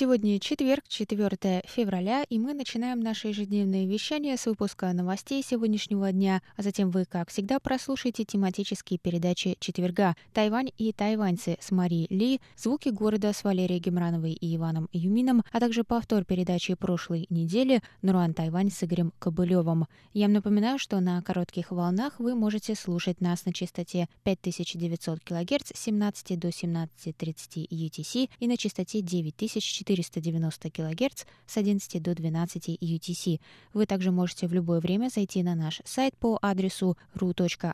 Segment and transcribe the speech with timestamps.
[0.00, 6.40] Сегодня четверг, 4 февраля, и мы начинаем наше ежедневное вещание с выпуска новостей сегодняшнего дня,
[6.56, 12.40] а затем вы, как всегда, прослушаете тематические передачи четверга «Тайвань и тайваньцы» с Марией Ли,
[12.56, 18.34] «Звуки города» с Валерией Гемрановой и Иваном Юмином, а также повтор передачи прошлой недели «Нуруан
[18.34, 19.86] Тайвань» с Игорем Кобылевым.
[20.12, 25.72] Я вам напоминаю, что на коротких волнах вы можете слушать нас на частоте 5900 кГц
[25.74, 32.68] с 17 до 17.30 UTC и на частоте 9400 490 кГц с 11 до 12
[32.68, 33.40] UTC.
[33.72, 37.68] Вы также можете в любое время зайти на наш сайт по адресу ru.rti.org.tw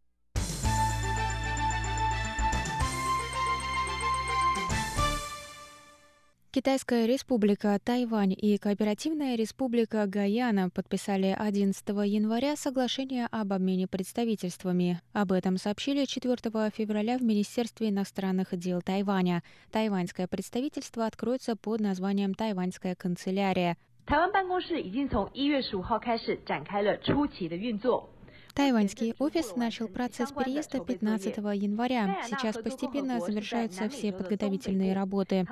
[6.52, 15.00] Китайская республика Тайвань и Кооперативная республика Гаяна подписали 11 января соглашение об обмене представительствами.
[15.12, 16.36] Об этом сообщили 4
[16.70, 19.42] февраля в Министерстве иностранных дел Тайваня.
[19.70, 23.76] Тайваньское представительство откроется под названием «Тайваньская канцелярия».
[24.06, 28.08] 台湾办公室已经从一月十五号开始展开了初期的运作。
[28.54, 32.18] Тайваньский офис начал процесс переезда 15 января.
[32.26, 35.46] Сейчас постепенно завершаются все подготовительные работы.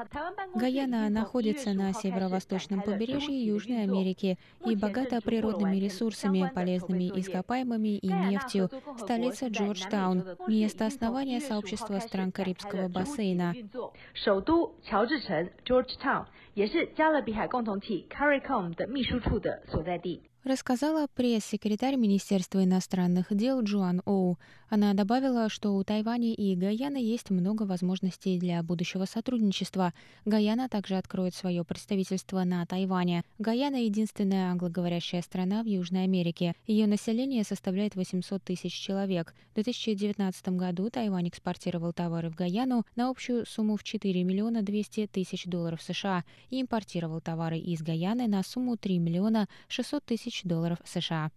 [0.54, 8.70] Гаяна находится на северо-восточном побережье Южной Америки и богата природными ресурсами, полезными ископаемыми и нефтью.
[8.98, 13.54] Столица Джорджтаун, место основания сообщества стран Карибского бассейна.
[16.56, 20.22] 也是加勒比海共同体 CARICOM 的秘书处的所在地。
[20.43, 24.37] Рассказала пресс-секретарь Министерства иностранных дел Джоан Оу.
[24.73, 29.93] Она добавила, что у Тайваня и Гаяны есть много возможностей для будущего сотрудничества.
[30.23, 33.25] Гаяна также откроет свое представительство на Тайване.
[33.37, 36.55] Гаяна— единственная англоговорящая страна в Южной Америке.
[36.67, 39.35] Ее население составляет 800 тысяч человек.
[39.51, 45.07] В 2019 году Тайвань экспортировал товары в Гаяну на общую сумму в 4 миллиона 200
[45.07, 50.77] тысяч долларов США и импортировал товары из Гаяны на сумму 3 миллиона 600 тысяч долларов
[50.85, 51.29] США.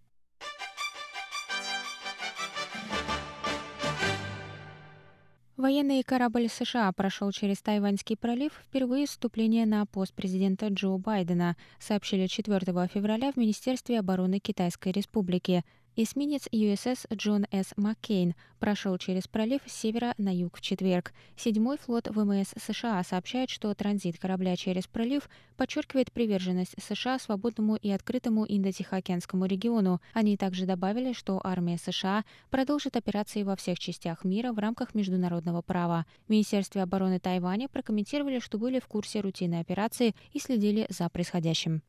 [5.57, 12.27] Военный корабль США прошел через Тайваньский пролив впервые вступление на пост президента Джо Байдена, сообщили
[12.27, 15.63] 4 февраля в Министерстве обороны Китайской Республики.
[15.97, 17.71] Эсминец USS Джон С.
[17.77, 21.13] Маккейн прошел через пролив с севера на юг в четверг.
[21.37, 27.89] Седьмой флот ВМС США сообщает, что транзит корабля через пролив подчеркивает приверженность США свободному и
[27.91, 30.01] открытому Индо-Тихоокеанскому региону.
[30.11, 35.61] Они также добавили, что армия США продолжит операции во всех частях мира в рамках международного
[35.61, 36.05] права.
[36.27, 41.83] В Министерстве обороны Тайваня прокомментировали, что были в курсе рутинной операции и следили за происходящим.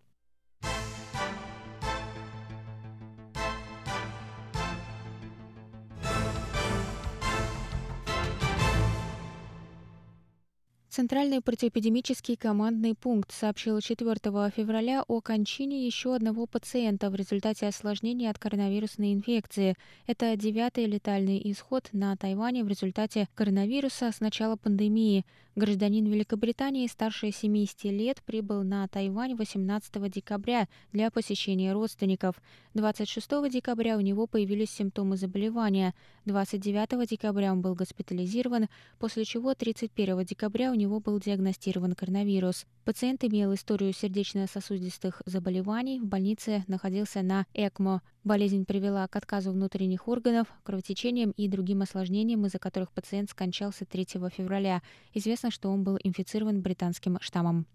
[10.97, 14.15] Центральный противоэпидемический командный пункт сообщил 4
[14.51, 19.75] февраля о кончине еще одного пациента в результате осложнений от коронавирусной инфекции.
[20.07, 25.27] Это девятый летальный исход на Тайване в результате коронавируса с начала пандемии.
[25.57, 32.43] Гражданин Великобритании старше 70 лет прибыл на Тайвань 18 декабря для посещения родственников.
[32.75, 35.95] 26 декабря у него появились симптомы заболевания.
[36.27, 42.67] 29 декабря он был госпитализирован, после чего 31 декабря у него был диагностирован коронавирус.
[42.85, 48.03] Пациент имел историю сердечно-сосудистых заболеваний, в больнице находился на ЭКМО.
[48.27, 54.05] Болезнь привела к отказу внутренних органов, кровотечениям и другим осложнениям, из-за которых пациент скончался 3
[54.37, 54.83] февраля.
[55.15, 57.67] Известно, что он был инфицирован британским штаммом.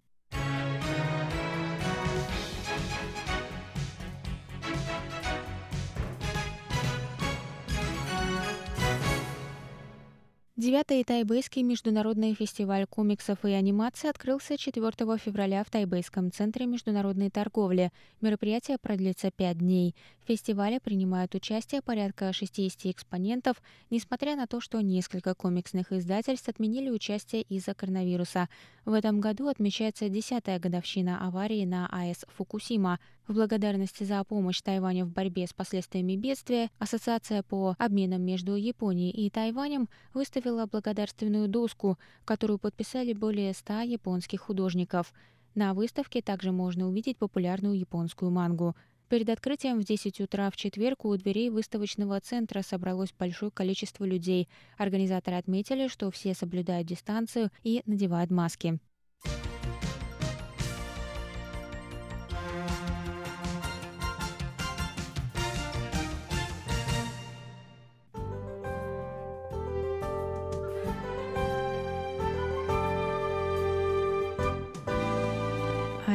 [10.61, 17.89] Девятый тайбэйский международный фестиваль комиксов и анимации открылся 4 февраля в Тайбэйском центре международной торговли.
[18.21, 19.95] Мероприятие продлится пять дней.
[20.23, 23.59] В фестивале принимают участие порядка 60 экспонентов,
[23.89, 28.47] несмотря на то, что несколько комиксных издательств отменили участие из-за коронавируса.
[28.85, 32.99] В этом году отмечается десятая годовщина аварии на АЭС Фукусима.
[33.27, 39.11] В благодарности за помощь Тайваню в борьбе с последствиями бедствия Ассоциация по обменам между Японией
[39.11, 45.13] и Тайванем выставила благодарственную доску, которую подписали более 100 японских художников.
[45.55, 48.75] На выставке также можно увидеть популярную японскую мангу.
[49.09, 54.47] Перед открытием в 10 утра в четверг у дверей выставочного центра собралось большое количество людей.
[54.77, 58.79] Организаторы отметили, что все соблюдают дистанцию и надевают маски.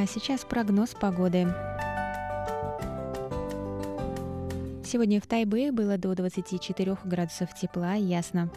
[0.07, 1.49] Сейчас прогноз погоды.
[4.85, 8.49] Сегодня в Тайбе было до 24 градусов тепла ясно.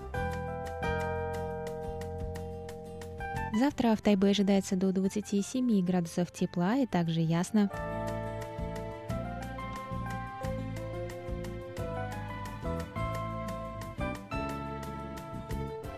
[3.60, 7.72] Завтра в Тайбе ожидается до 27 градусов тепла и также ясно.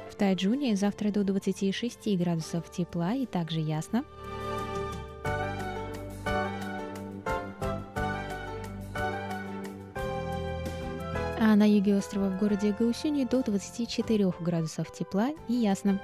[0.09, 4.05] В Тайджуне завтра до 26 градусов тепла и также ясно.
[11.61, 15.99] На юге острова в городе Гаусюни до 24 градусов тепла и ясно.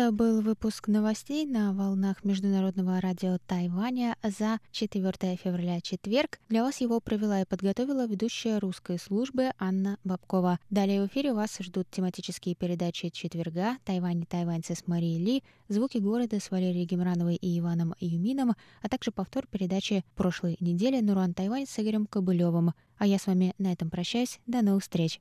[0.00, 6.40] Это был выпуск новостей на волнах Международного радио Тайваня за 4 февраля четверг.
[6.48, 10.58] Для вас его провела и подготовила ведущая русской службы Анна Бабкова.
[10.70, 15.98] Далее в эфире вас ждут тематические передачи четверга «Тайвань и тайваньцы» с Марией Ли, «Звуки
[15.98, 21.66] города» с Валерией Гемрановой и Иваном Юмином, а также повтор передачи прошлой недели «Нуран Тайвань»
[21.66, 22.72] с Игорем Кобылевым.
[22.96, 24.40] А я с вами на этом прощаюсь.
[24.46, 25.20] До новых встреч!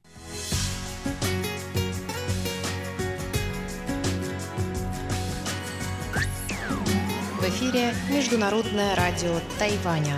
[7.50, 10.14] Эфире Международное радио Тайваня.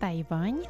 [0.00, 0.62] Тайвань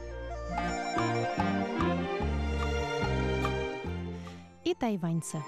[4.65, 5.39] и тайваньцы.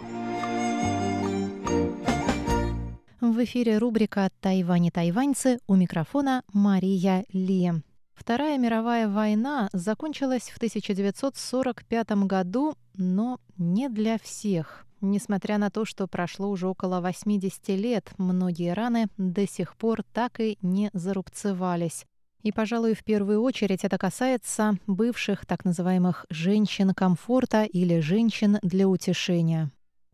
[3.21, 7.73] В эфире рубрика «Тайвань и тайваньцы» у микрофона Мария Ли.
[8.21, 14.87] Вторая мировая война закончилась в 1945 году, но не для всех.
[15.01, 20.39] Несмотря на то, что прошло уже около 80 лет, многие раны до сих пор так
[20.39, 22.05] и не зарубцевались.
[22.43, 28.87] И, пожалуй, в первую очередь это касается бывших так называемых женщин комфорта или женщин для
[28.87, 29.71] утешения.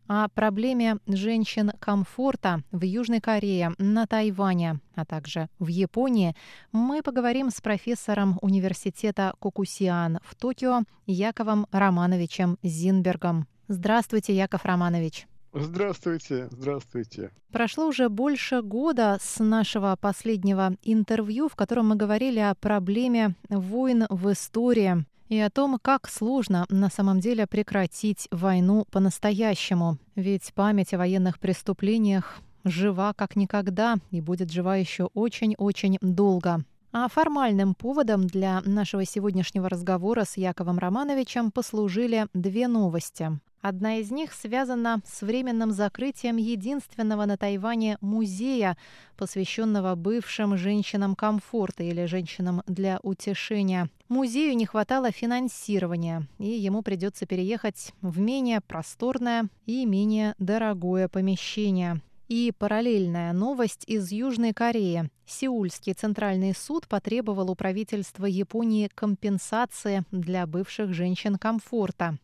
[0.07, 6.33] О проблеме женщин комфорта в Южной Корее, на Тайване, а также в Японии
[6.71, 13.47] мы поговорим с профессором университета Кокусиан в Токио Яковом Романовичем Зинбергом.
[13.67, 15.27] Здравствуйте, Яков Романович.
[15.53, 17.31] Здравствуйте, здравствуйте.
[17.51, 24.05] Прошло уже больше года с нашего последнего интервью, в котором мы говорили о проблеме войн
[24.09, 29.97] в истории и о том, как сложно на самом деле прекратить войну по-настоящему.
[30.15, 36.63] Ведь память о военных преступлениях жива как никогда и будет жива еще очень-очень долго.
[36.91, 43.39] А формальным поводом для нашего сегодняшнего разговора с Яковом Романовичем послужили две новости.
[43.61, 48.77] Одна из них связана с временным закрытием единственного на Тайване музея,
[49.17, 53.89] посвященного бывшим женщинам комфорта или женщинам для утешения.
[54.09, 62.01] Музею не хватало финансирования, и ему придется переехать в менее просторное и менее дорогое помещение.
[62.27, 65.09] И параллельная новость из Южной Кореи.
[65.25, 72.17] Сеульский центральный суд потребовал у правительства Японии компенсации для бывших женщин комфорта.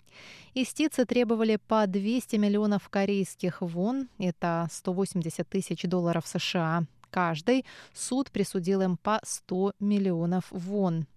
[0.55, 6.83] Истицы требовали по 200 миллионов корейских вон, это 180 тысяч долларов США.
[7.09, 11.07] Каждый суд присудил им по 100 миллионов вон.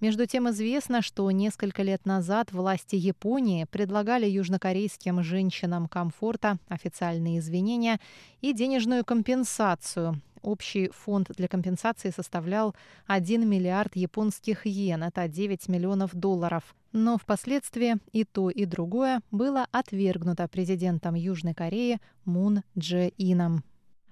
[0.00, 8.00] Между тем известно, что несколько лет назад власти Японии предлагали южнокорейским женщинам комфорта официальные извинения
[8.40, 10.20] и денежную компенсацию.
[10.42, 12.74] Общий фонд для компенсации составлял
[13.06, 16.74] 1 миллиард японских йен, это 9 миллионов долларов.
[16.92, 23.64] Но впоследствии и то, и другое было отвергнуто президентом Южной Кореи Мун Дже Ином.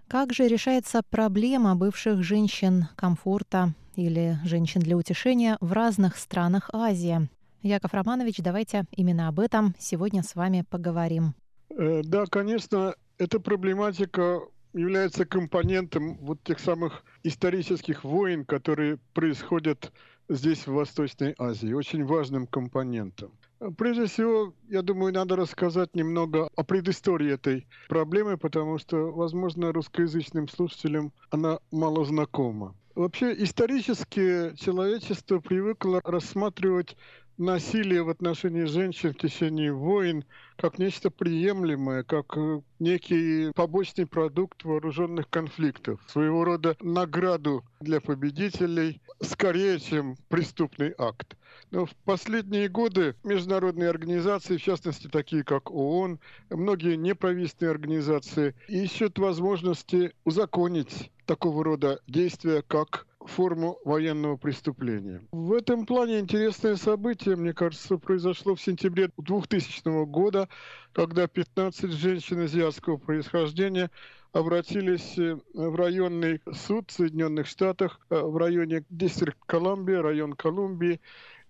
[0.06, 7.28] Как же решается проблема бывших женщин комфорта или женщин для утешения в разных странах Азии?
[7.62, 11.34] Яков Романович, давайте именно об этом сегодня с вами поговорим.
[11.70, 14.40] Э, да, конечно, эта проблематика
[14.72, 19.92] является компонентом вот тех самых исторических войн, которые происходят
[20.28, 23.32] здесь, в Восточной Азии, очень важным компонентом.
[23.76, 30.48] Прежде всего, я думаю, надо рассказать немного о предыстории этой проблемы, потому что, возможно, русскоязычным
[30.48, 32.76] слушателям она мало знакома.
[32.98, 36.96] Вообще, исторически человечество привыкло рассматривать
[37.38, 40.25] насилие в отношении женщин в течение войн
[40.57, 49.00] как нечто приемлемое, как э, некий побочный продукт вооруженных конфликтов, своего рода награду для победителей,
[49.23, 51.37] скорее, чем преступный акт.
[51.71, 56.18] Но в последние годы международные организации, в частности такие как ООН,
[56.50, 65.23] многие неправительственные организации, ищут возможности узаконить такого рода действия, как форму военного преступления.
[65.32, 70.49] В этом плане интересное событие, мне кажется, произошло в сентябре 2000 года,
[70.92, 73.90] когда 15 женщин азиатского происхождения
[74.32, 81.00] обратились э, в районный суд Соединенных Штатов э, в районе Дистрикт Колумбия, район Колумбии,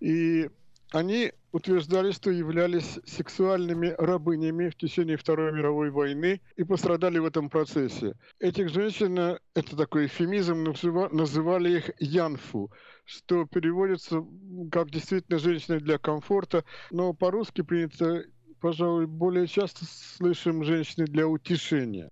[0.01, 0.49] и
[0.91, 7.49] они утверждали, что являлись сексуальными рабынями в течение Второй мировой войны и пострадали в этом
[7.51, 8.15] процессе.
[8.39, 9.19] Этих женщин,
[9.55, 10.65] это такой эфемизм,
[11.13, 12.71] называли их янфу,
[13.05, 14.25] что переводится
[14.71, 18.25] как действительно женщины для комфорта, но по-русски принято,
[18.61, 22.11] пожалуй, более часто слышим женщины для утешения.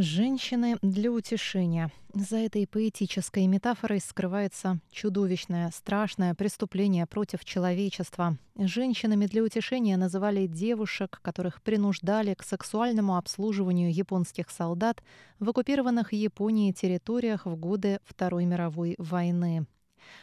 [0.00, 1.90] Женщины для утешения.
[2.14, 8.38] За этой поэтической метафорой скрывается чудовищное, страшное преступление против человечества.
[8.56, 15.02] Женщинами для утешения называли девушек, которых принуждали к сексуальному обслуживанию японских солдат
[15.40, 19.66] в оккупированных Японией территориях в годы Второй мировой войны.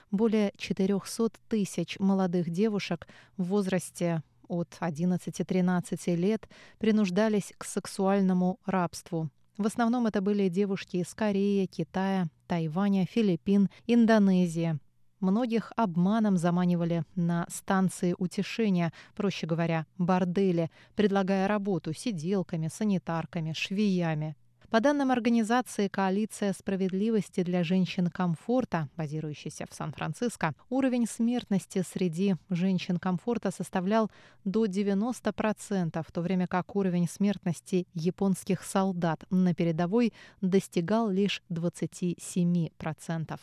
[0.09, 6.47] Более 400 тысяч молодых девушек в возрасте от 11-13 лет
[6.79, 9.29] принуждались к сексуальному рабству.
[9.57, 14.79] В основном это были девушки из Кореи, Китая, Тайваня, Филиппин, Индонезии.
[15.21, 24.35] Многих обманом заманивали на станции утешения, проще говоря, бордели, предлагая работу сиделками, санитарками, швеями.
[24.75, 32.97] По данным организации «Коалиция справедливости для женщин комфорта», базирующейся в Сан-Франциско, уровень смертности среди женщин
[32.97, 34.11] комфорта составлял
[34.43, 43.39] до 90%, в то время как уровень смертности японских солдат на передовой достигал лишь 27%.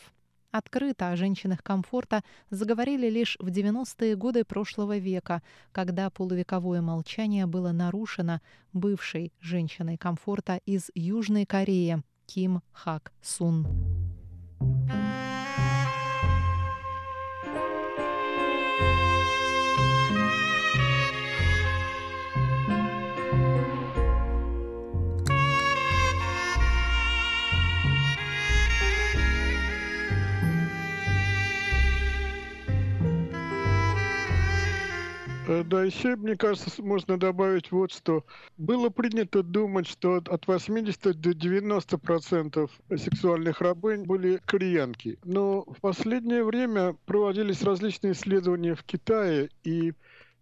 [0.53, 5.41] Открыто о женщинах комфорта заговорили лишь в 90-е годы прошлого века,
[5.71, 8.39] когда полувековое молчание было нарушено
[8.71, 13.65] бывшей женщиной комфорта из Южной Кореи Ким Хак Сун.
[35.45, 38.25] Да, еще, мне кажется, можно добавить вот что.
[38.57, 45.19] Было принято думать, что от 80 до 90 процентов сексуальных рабынь были кореянки.
[45.23, 49.93] Но в последнее время проводились различные исследования в Китае, и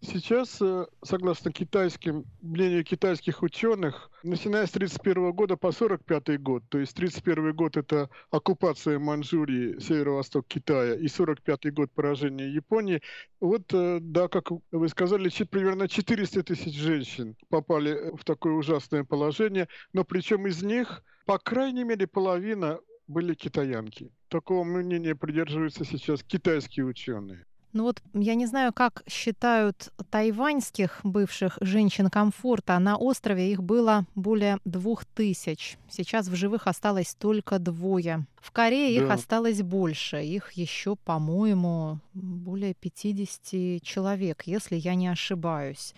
[0.04, 6.78] Сейчас, э, согласно китайским, мнению китайских ученых, начиная с 1931 года по 1945 год, то
[6.78, 13.00] есть 1931 год это оккупация Манчжурии, северо-восток Китая, и 1945 год поражение Японии,
[13.40, 19.68] вот, э, да, как вы сказали, примерно 400 тысяч женщин попали в такое ужасное положение,
[19.92, 24.10] но причем из них, по крайней мере, половина были китаянки.
[24.26, 27.46] Такого мнения придерживаются сейчас китайские ученые.
[27.72, 32.78] Ну вот я не знаю, как считают тайваньских бывших женщин комфорта.
[32.78, 35.78] На острове их было более двух тысяч.
[35.88, 38.26] Сейчас в живых осталось только двое.
[38.40, 39.06] В Корее да.
[39.06, 40.22] их осталось больше.
[40.22, 45.94] Их еще, по-моему, более 50 человек, если я не ошибаюсь.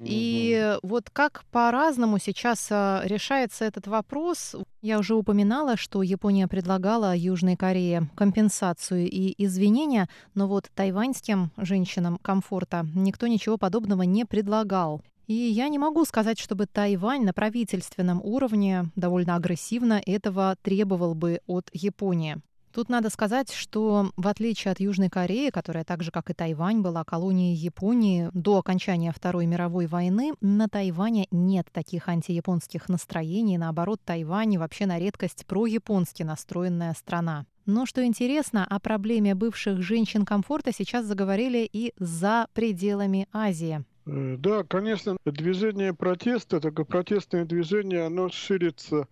[0.00, 4.54] И вот как по-разному сейчас а, решается этот вопрос.
[4.82, 12.18] Я уже упоминала, что Япония предлагала Южной Корее компенсацию и извинения, но вот тайваньским женщинам
[12.18, 15.02] комфорта никто ничего подобного не предлагал.
[15.26, 21.40] И я не могу сказать, чтобы Тайвань на правительственном уровне довольно агрессивно этого требовал бы
[21.46, 22.36] от Японии.
[22.76, 26.82] Тут надо сказать, что в отличие от Южной Кореи, которая так же, как и Тайвань,
[26.82, 33.56] была колонией Японии до окончания Второй мировой войны, на Тайване нет таких антияпонских настроений.
[33.56, 37.46] Наоборот, Тайвань вообще на редкость прояпонски настроенная страна.
[37.64, 43.86] Но что интересно, о проблеме бывших женщин комфорта сейчас заговорили и за пределами Азии.
[44.04, 49.08] Да, конечно, движение протеста, такое протестное движение, оно ширится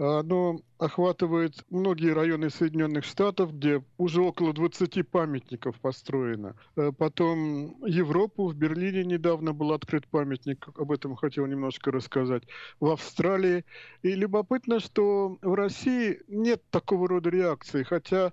[0.00, 6.56] оно охватывает многие районы Соединенных Штатов, где уже около 20 памятников построено.
[6.76, 12.44] Э, потом Европу, в Берлине недавно был открыт памятник, об этом хотел немножко рассказать,
[12.80, 13.66] в Австралии.
[14.02, 18.32] И любопытно, что в России нет такого рода реакции, хотя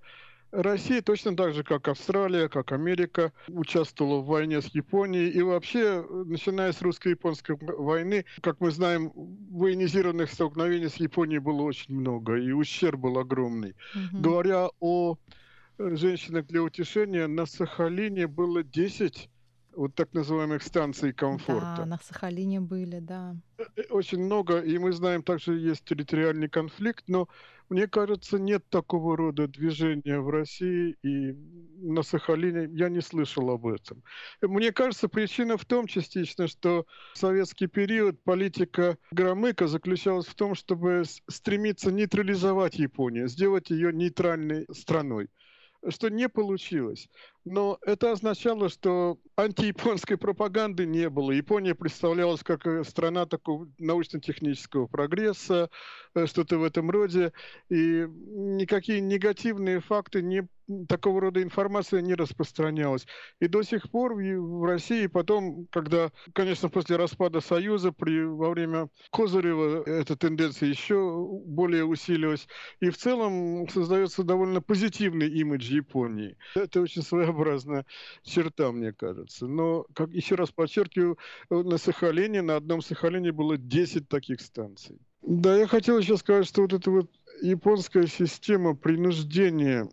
[0.57, 5.29] Россия точно так же, как Австралия, как Америка, участвовала в войне с Японией.
[5.29, 11.93] И вообще, начиная с русско-японской войны, как мы знаем, военизированных столкновений с Японией было очень
[11.93, 13.75] много, и ущерб был огромный.
[13.93, 14.21] Угу.
[14.21, 15.17] Говоря о
[15.77, 19.29] женщинах для утешения, на Сахалине было 10
[19.77, 21.75] вот так называемых станций комфорта.
[21.77, 23.35] Да, на Сахалине были, да.
[23.59, 27.27] Э, э, очень много, и мы знаем, также есть территориальный конфликт, но
[27.69, 31.33] мне кажется, нет такого рода движения в России и
[31.79, 32.69] на Сахалине.
[32.71, 34.01] Я не слышал об этом.
[34.41, 40.55] Мне кажется, причина в том частично, что в советский период политика Громыка заключалась в том,
[40.55, 45.29] чтобы стремиться нейтрализовать Японию, сделать ее нейтральной страной
[45.89, 47.09] что не получилось.
[47.45, 51.31] Но это означало, что антияпонской пропаганды не было.
[51.31, 55.69] Япония представлялась как э, страна такого научно-технического прогресса,
[56.13, 57.31] э, что-то в этом роде.
[57.69, 60.47] И никакие негативные факты не
[60.87, 63.05] такого рода информация не распространялась.
[63.39, 68.89] И до сих пор в, России потом, когда, конечно, после распада Союза, при, во время
[69.11, 72.47] Козырева эта тенденция еще более усилилась.
[72.79, 76.37] И в целом создается довольно позитивный имидж Японии.
[76.55, 77.85] Это очень своеобразная
[78.23, 79.47] черта, мне кажется.
[79.47, 81.17] Но, как еще раз подчеркиваю,
[81.49, 84.99] на Сахалине, на одном Сахалине было 10 таких станций.
[85.21, 87.09] Да, я хотел еще сказать, что вот эта вот
[87.41, 89.89] японская система принуждения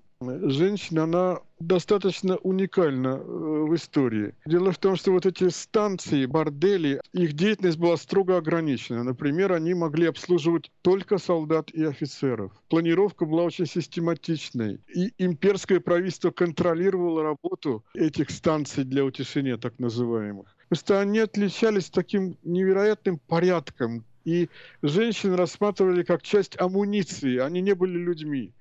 [0.50, 4.34] женщин, она достаточно уникальна э, в истории.
[4.46, 9.02] Дело в том, что вот эти станции, бордели, их деятельность была строго ограничена.
[9.02, 12.52] Например, они могли обслуживать только солдат и офицеров.
[12.68, 14.80] Планировка была очень систематичной.
[14.94, 20.56] И имперское правительство контролировало работу этих станций для утешения так называемых.
[20.68, 24.04] Просто они отличались таким невероятным порядком.
[24.24, 24.48] И
[24.82, 27.38] женщин рассматривали как часть амуниции.
[27.38, 28.52] Они не были людьми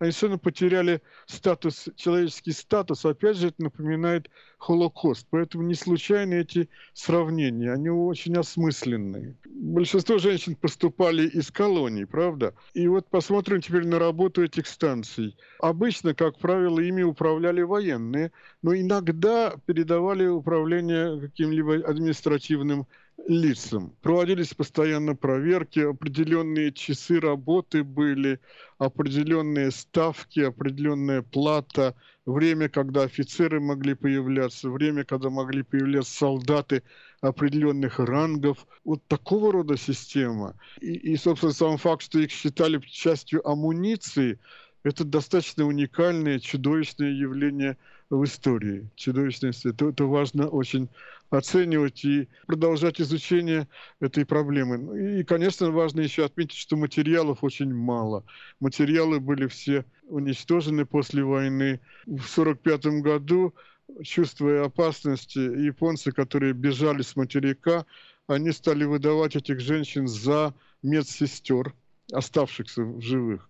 [0.00, 3.04] они совершенно потеряли статус, человеческий статус.
[3.04, 5.26] Опять же, это напоминает Холокост.
[5.28, 7.70] Поэтому не случайны эти сравнения.
[7.70, 9.36] Они очень осмысленные.
[9.44, 12.54] Большинство женщин поступали из колоний, правда?
[12.72, 15.36] И вот посмотрим теперь на работу этих станций.
[15.58, 18.32] Обычно, как правило, ими управляли военные,
[18.62, 22.86] но иногда передавали управление каким-либо административным
[23.26, 23.94] лицам.
[24.02, 28.40] Проводились постоянно проверки, определенные часы работы были,
[28.78, 31.94] определенные ставки, определенная плата,
[32.26, 36.82] время, когда офицеры могли появляться, время, когда могли появляться солдаты
[37.20, 38.66] определенных рангов.
[38.84, 40.54] Вот такого рода система.
[40.80, 44.38] И, и собственно, сам факт, что их считали частью амуниции,
[44.82, 47.76] это достаточно уникальное, чудовищное явление
[48.08, 48.88] в истории.
[48.96, 50.88] Чудовищное, это, это важно очень
[51.30, 53.68] оценивать и продолжать изучение
[54.00, 55.20] этой проблемы.
[55.20, 58.24] И, конечно, важно еще отметить, что материалов очень мало.
[58.58, 61.80] Материалы были все уничтожены после войны.
[62.04, 63.54] В 1945 году
[64.02, 67.86] чувствуя опасности, японцы, которые бежали с материка,
[68.26, 71.74] они стали выдавать этих женщин за медсестер,
[72.12, 73.48] оставшихся в живых.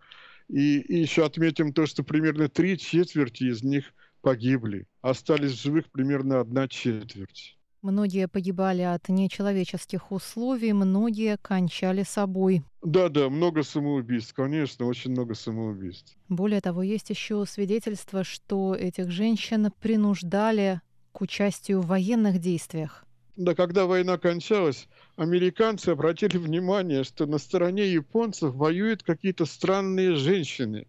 [0.48, 4.86] И, и еще отметим то, что примерно три четверти из них погибли.
[5.00, 7.59] Остались в живых примерно одна четверть.
[7.82, 12.62] Многие погибали от нечеловеческих условий, многие кончали собой.
[12.82, 16.14] Да, да, много самоубийств, конечно, очень много самоубийств.
[16.28, 23.06] Более того, есть еще свидетельство, что этих женщин принуждали к участию в военных действиях.
[23.36, 30.86] Да, когда война кончалась, американцы обратили внимание, что на стороне японцев воюют какие-то странные женщины,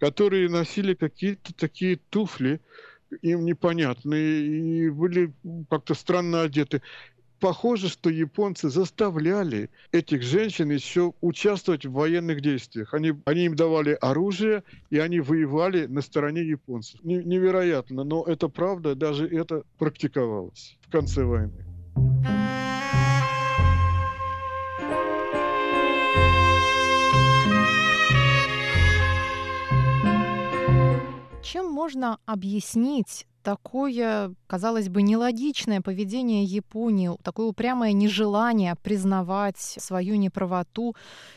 [0.00, 2.60] которые носили какие-то такие туфли,
[3.22, 5.32] им непонятные, и были
[5.70, 6.82] как-то странно одеты.
[7.40, 12.94] Похоже, что японцы заставляли этих женщин еще участвовать в военных действиях.
[12.94, 17.00] Они, они им давали оружие, и они воевали на стороне японцев.
[17.02, 21.64] Невероятно, но это правда, даже это практиковалось в конце войны.
[31.42, 40.94] Чем можно объяснить такое, казалось бы, нелогичное поведение Японии, такое упрямое нежелание признавать свою неправоту.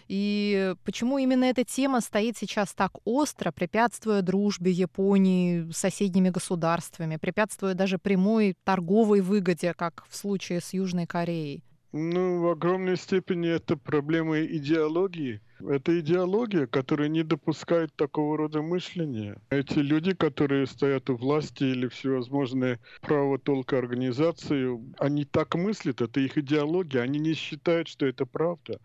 [0.07, 7.17] И почему именно эта тема стоит сейчас так остро, препятствуя дружбе Японии с соседними государствами,
[7.17, 11.63] препятствуя даже прямой торговой выгоде, как в случае с Южной Кореей?
[11.97, 15.39] Ну, в огромной степени это проблема идеологии.
[15.61, 19.37] Это идеология, которая не допускает такого рода мышления.
[19.49, 26.19] Эти люди, которые стоят у власти или всевозможные право толка организации, они так мыслят, это
[26.19, 28.81] их идеология, они не считают, что это правда.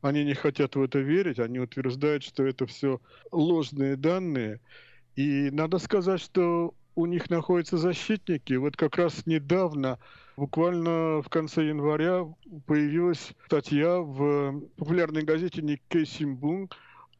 [0.00, 4.58] Они не хотят в это верить, они утверждают, что это все ложные данные.
[5.14, 8.54] И надо сказать, что у них находятся защитники.
[8.54, 10.00] Вот как раз недавно
[10.38, 12.24] Буквально в конце января
[12.64, 16.70] появилась статья в популярной газете Никкей Симбун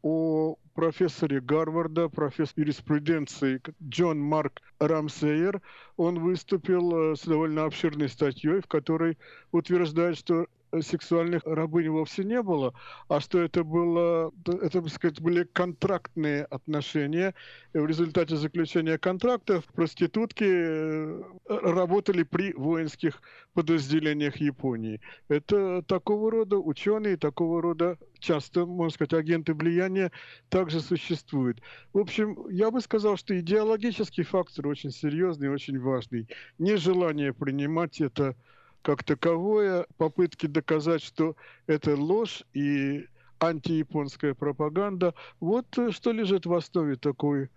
[0.03, 5.61] о профессоре Гарварда, профессор юриспруденции Джон Марк Рамсейер.
[5.97, 9.19] Он выступил э, с довольно обширной статьей, в которой
[9.51, 10.47] утверждает, что
[10.81, 12.75] сексуальных рабынь вовсе не было,
[13.09, 17.35] а что это было, это, так сказать, были контрактные отношения.
[17.75, 23.21] И в результате заключения контрактов проститутки э, работали при воинских
[23.55, 25.01] подразделениях Японии.
[25.29, 30.13] Это такого рода ученые, такого рода часто, можно сказать, агенты влияния
[30.49, 31.61] также существуют.
[31.93, 36.29] В общем, я бы сказал, что идеологический фактор очень серьезный, очень важный.
[36.59, 38.37] Нежелание принимать это
[38.83, 41.37] как таковое, попытки доказать, что
[41.67, 43.07] это ложь и
[43.41, 47.51] антияпонская пропаганда, вот э, что лежит в основе такой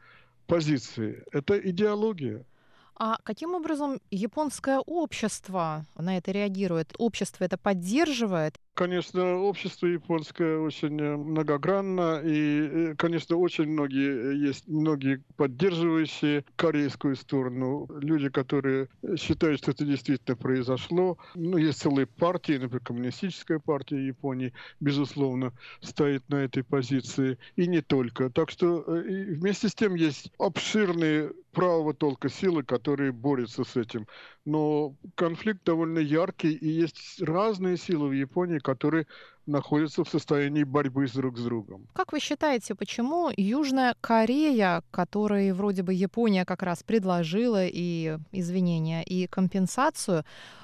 [0.48, 1.24] позиции.
[1.32, 2.46] Это идеология.
[2.95, 6.93] А каким образом японское общество на это реагирует?
[6.97, 8.60] Общество это поддерживает?
[8.73, 16.45] Конечно, общество японское очень э, многогранно, и, э, конечно, очень многие э, есть, многие поддерживающие
[16.56, 21.17] корейскую сторону, люди, которые считают, что это действительно произошло.
[21.36, 27.82] Ну, есть целые партии, например, коммунистическая партия Японии, безусловно, стоит на этой позиции, и не
[27.82, 28.30] только.
[28.30, 34.08] Так что вместе с тем есть обширные правого толка силы, которые борются с этим.
[34.46, 39.06] Но конфликт довольно яркий, и есть разные силы в Японии, которые
[39.46, 41.88] находятся в состоянии борьбы с друг с другом.
[41.94, 49.04] Как вы считаете, почему Южная Корея, которой вроде бы Япония как раз предложила и извинения,
[49.04, 50.24] и компенсацию,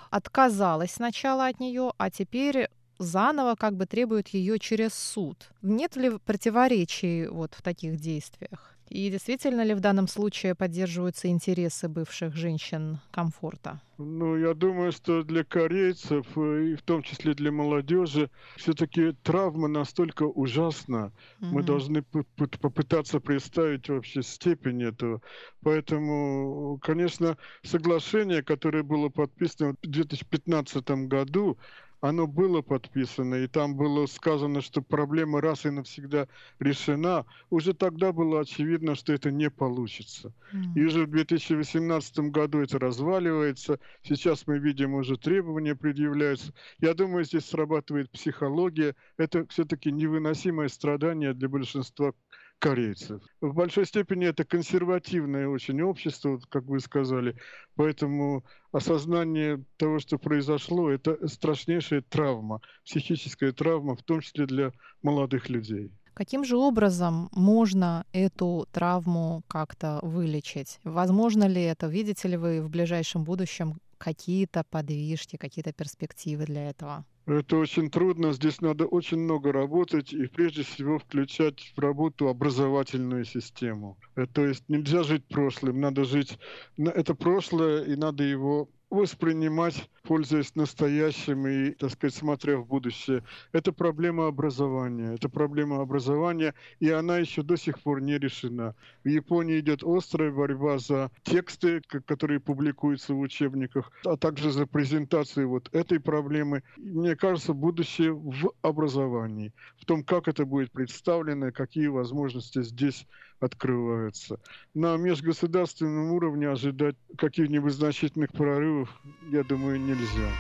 [0.10, 2.70] отказалась сначала от нее, а теперь
[3.00, 5.50] заново как бы требует ее через суд?
[5.62, 8.77] Нет ли противоречий вот в таких действиях?
[8.90, 13.82] И действительно ли в данном случае поддерживаются интересы бывших женщин комфорта?
[13.98, 19.68] Ну, я думаю, что для корейцев, э, и в том числе для молодежи, все-таки травма
[19.68, 21.12] настолько ужасна.
[21.42, 21.48] Mm-hmm.
[21.52, 25.22] Мы должны попытаться представить вообще степень этого.
[25.64, 31.58] Поэтому, конечно, соглашение, которое было подписано в 2015 году,
[32.02, 36.28] оно было подписано, и там было сказано, что проблема раз и навсегда
[36.60, 40.34] решена, уже тогда было очевидно, что это не получится.
[40.54, 40.74] Mm.
[40.76, 46.54] И уже в 2018 году это разваливается, сейчас мы видим, уже требования предъявляются.
[46.80, 52.14] Я думаю, здесь срабатывает психология, это все-таки невыносимое страдание для большинства
[52.60, 53.22] корейцев.
[53.42, 57.36] В большой степени это консервативное очень общество, как вы сказали,
[57.76, 64.72] поэтому осознание того, что произошло, это страшнейшая травма, психическая травма, в том числе для
[65.04, 65.92] молодых людей.
[66.14, 70.80] Каким же образом можно эту травму как-то вылечить?
[70.84, 71.86] Возможно ли это?
[71.86, 77.06] Видите ли вы в ближайшем будущем какие-то подвижки, какие-то перспективы для этого?
[77.28, 83.26] Это очень трудно, здесь надо очень много работать и прежде всего включать в работу образовательную
[83.26, 83.98] систему.
[84.16, 86.40] Э, то есть нельзя жить прошлым, надо жить...
[86.78, 93.24] Это прошлое, и надо его воспринимать, пользуясь настоящим и, так сказать, смотря в будущее.
[93.52, 95.16] Это проблема образования.
[95.16, 98.76] Это проблема образования, и она еще до сих пор не решена.
[99.04, 105.50] В Японии идет острая борьба за тексты, которые публикуются в учебниках, а также за презентацию
[105.50, 106.64] вот этой проблемы.
[106.78, 113.06] Мне кажется, будущее в образовании, в том, как это будет представлено, какие возможности здесь
[113.40, 114.40] открываются.
[114.74, 118.90] На межгосударственном уровне ожидать каких-нибудь значительных прорывов,
[119.32, 120.32] я думаю, нельзя.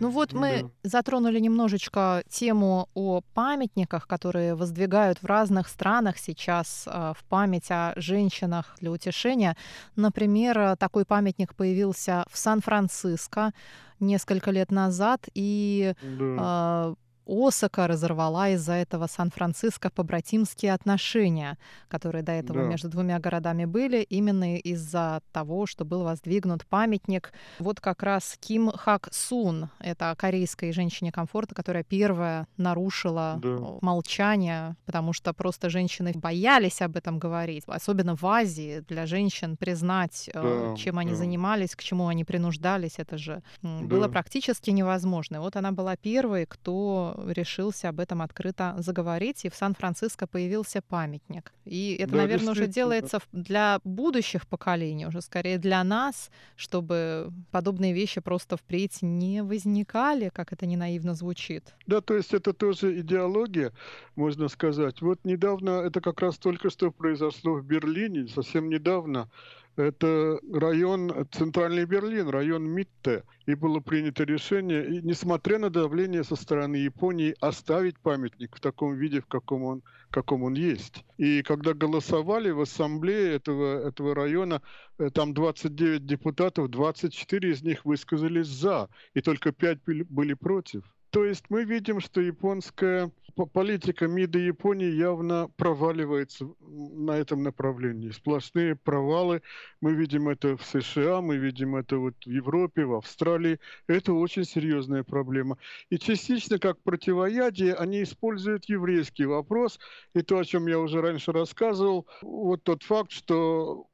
[0.00, 0.70] Ну вот мы да.
[0.82, 7.92] затронули немножечко тему о памятниках, которые воздвигают в разных странах сейчас э, в память о
[7.96, 9.56] женщинах для утешения.
[9.96, 13.52] Например, такой памятник появился в Сан-Франциско
[14.00, 16.94] несколько лет назад, и да.
[17.26, 21.58] Э, Осака разорвала из-за этого Сан-Франциско побратимские отношения,
[21.88, 22.66] которые до этого да.
[22.66, 27.32] между двумя городами были, именно из-за того, что был воздвигнут памятник.
[27.58, 33.58] Вот как раз Ким Хак Сун, это корейская женщине комфорта, которая первая нарушила да.
[33.80, 37.64] молчание, потому что просто женщины боялись об этом говорить.
[37.66, 41.16] Особенно в Азии для женщин признать, э, да, чем они да.
[41.16, 43.78] занимались, к чему они принуждались, это же да.
[43.82, 45.36] было практически невозможно.
[45.36, 50.82] И вот она была первой, кто решился об этом открыто заговорить, и в Сан-Франциско появился
[50.82, 51.52] памятник.
[51.64, 57.92] И это, да, наверное, уже делается для будущих поколений, уже скорее для нас, чтобы подобные
[57.92, 61.74] вещи просто впредь не возникали, как это не наивно звучит.
[61.86, 63.72] Да, то есть это тоже идеология,
[64.16, 65.00] можно сказать.
[65.00, 69.28] Вот недавно, это как раз только что произошло в Берлине, совсем недавно,
[69.76, 73.24] это район, центральный Берлин, район Митте.
[73.46, 78.94] И было принято решение, и, несмотря на давление со стороны Японии, оставить памятник в таком
[78.94, 81.04] виде, в каком он, каком он есть.
[81.18, 84.62] И когда голосовали в ассамблее этого, этого района,
[84.98, 90.84] э, там 29 депутатов, 24 из них высказались «за», и только 5 были против.
[91.14, 93.08] То есть мы видим, что японская
[93.52, 98.10] политика МИДа Японии явно проваливается на этом направлении.
[98.10, 99.40] Сплошные провалы.
[99.80, 103.60] Мы видим это в США, мы видим это вот в Европе, в Австралии.
[103.86, 105.56] Это очень серьезная проблема.
[105.88, 109.78] И частично как противоядие они используют еврейский вопрос.
[110.14, 113.86] И то, о чем я уже раньше рассказывал, вот тот факт, что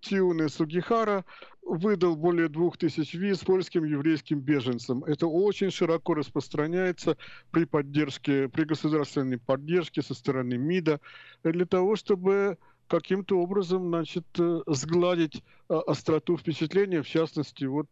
[0.00, 1.24] Тиуны Сугихара
[1.62, 5.04] выдал более двух тысяч виз польским еврейским беженцам.
[5.04, 7.16] Это очень широко распространяется
[7.50, 11.00] при поддержке, при государственной поддержке со стороны МИДа
[11.44, 17.88] для того, чтобы каким-то образом, значит, э, сгладить а, остроту впечатления, в частности, вот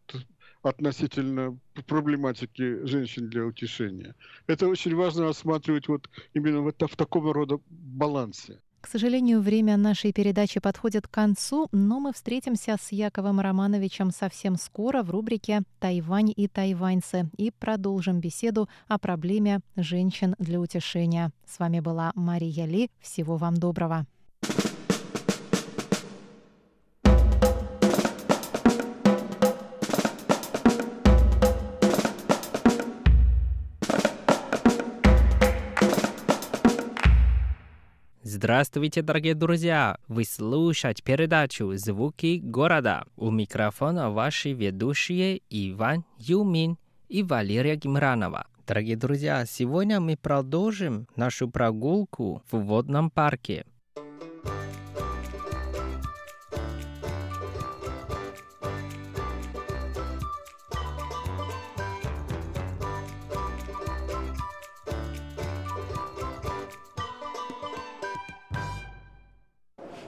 [0.63, 4.15] относительно проблематики женщин для утешения.
[4.47, 8.59] Это очень важно рассматривать вот именно в, в таком рода балансе.
[8.87, 14.55] К сожалению, время нашей передачи подходит к концу, но мы встретимся с Яковом Романовичем совсем
[14.55, 21.31] скоро в рубрике «Тайвань и тайваньцы» и продолжим беседу о проблеме женщин для утешения.
[21.45, 22.89] С вами была Мария Ли.
[23.01, 24.05] Всего вам доброго.
[38.37, 39.97] Здравствуйте, дорогие друзья!
[40.07, 43.03] Вы слушаете передачу «Звуки города».
[43.15, 46.77] У микрофона ваши ведущие Иван Юмин
[47.09, 48.45] и Валерия Гимранова.
[48.67, 53.65] Дорогие друзья, сегодня мы продолжим нашу прогулку в водном парке–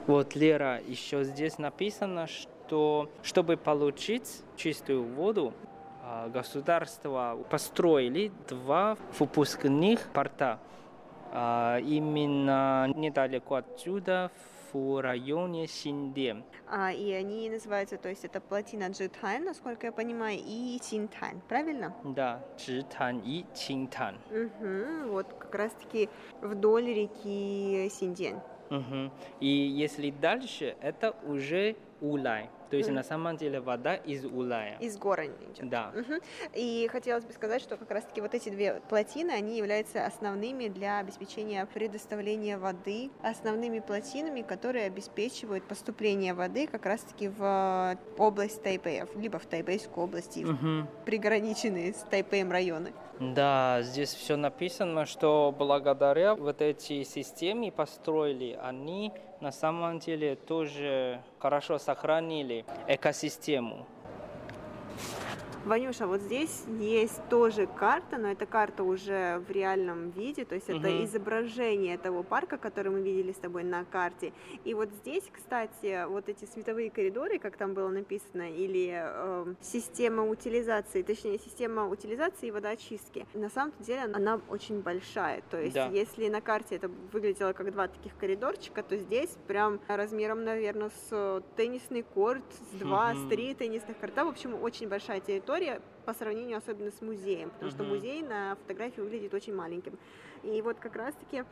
[0.10, 5.54] Вот, Лера, еще здесь написано, что чтобы получить чистую воду,
[6.04, 10.58] а, государство построили два выпускных порта.
[11.32, 14.32] А, именно недалеко отсюда,
[14.74, 16.44] в районе Синде.
[16.68, 21.94] А, и они называются, то есть это плотина Джитань, насколько я понимаю, и Синтань, правильно?
[22.04, 24.18] Да, Джитань и Чинтань.
[24.32, 26.10] Угу, вот как раз-таки
[26.42, 28.40] вдоль реки Синден.
[28.70, 29.12] Угу.
[29.40, 32.50] И если дальше, это уже улай.
[32.70, 32.98] То есть Мгм.
[32.98, 34.78] на самом деле вода из улая.
[34.80, 35.68] Из гор они идет.
[35.70, 35.92] Да.
[35.96, 36.20] Мгм.
[36.54, 41.00] И хотелось бы сказать, что как раз-таки вот эти две плотины, они являются основными для
[41.00, 49.40] обеспечения предоставления воды, основными плотинами, которые обеспечивают поступление воды как раз-таки в область Тайпэя, либо
[49.40, 50.88] в Тайбэйскую область и Мгм.
[51.06, 52.94] приграниченные с Тайпэем районы.
[53.20, 61.22] Да, здесь все написано, что благодаря вот этой системе построили, они на самом деле тоже
[61.40, 63.86] хорошо сохранили экосистему.
[65.66, 70.70] Ванюша, вот здесь есть тоже карта, но эта карта уже в реальном виде, то есть
[70.70, 71.04] это Мгм.
[71.04, 74.32] изображение того парка, который мы видели с тобой на карте.
[74.64, 80.28] И вот здесь, кстати, вот эти световые коридоры, как там было написано, или э, система
[80.28, 85.44] утилизации, точнее система утилизации и водоочистки, на самом деле она очень большая.
[85.52, 85.88] То есть Да.
[85.90, 91.44] если на карте это выглядело как два таких коридорчика, то здесь прям размером, наверное, с
[91.58, 93.30] теннисный корт, с два, с Мгм.
[93.30, 94.24] три терроризных карта.
[94.26, 95.49] В общем, очень большая территория
[96.06, 99.98] по сравнению особенно с музеем, потому что музей на фотографии выглядит очень маленьким.
[100.44, 101.44] И вот как раз-таки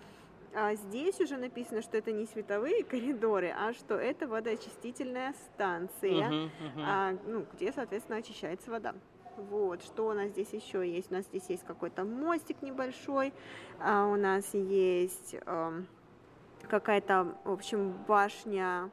[0.54, 6.50] а, здесь уже написано, что это не световые коридоры, а что это водоочистительная станция,
[6.86, 8.94] а, ну, где, соответственно, очищается вода.
[9.38, 11.12] Вот, что у нас здесь еще есть?
[11.12, 13.34] У нас здесь есть какой-то мостик небольшой,
[13.80, 15.86] а у нас есть ам,
[16.68, 18.90] какая-то, в общем, башня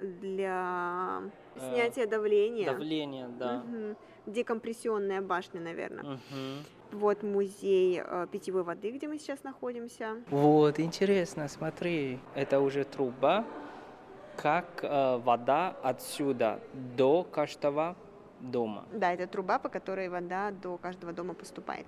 [0.00, 1.22] для
[1.56, 2.66] Э, снятия давления.
[2.66, 3.62] Давление, да.
[3.66, 3.96] Мгм.
[4.26, 6.02] Декомпрессионная башня, наверное.
[6.02, 6.64] Мгм.
[6.92, 10.22] Вот музей э, питьевой воды, где мы сейчас находимся.
[10.30, 13.44] Вот, интересно, смотри, это уже труба,
[14.36, 16.60] как э, вода отсюда
[16.96, 17.96] до каждого
[18.40, 18.84] дома.
[18.92, 21.86] Да, это труба, по которой вода до каждого дома поступает.